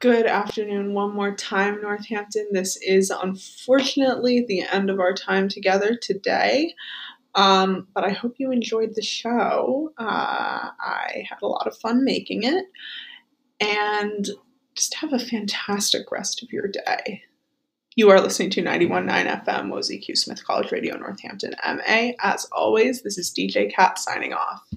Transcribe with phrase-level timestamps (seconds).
[0.00, 2.46] Good afternoon, one more time, Northampton.
[2.52, 6.76] This is unfortunately the end of our time together today,
[7.34, 9.92] um, but I hope you enjoyed the show.
[9.98, 12.66] Uh, I had a lot of fun making it,
[13.58, 14.28] and
[14.76, 17.24] just have a fantastic rest of your day.
[17.96, 20.16] You are listening to 91.9 FM, WOZQ.
[20.16, 22.12] Smith College Radio, Northampton, MA.
[22.20, 24.62] As always, this is DJ Cat signing off.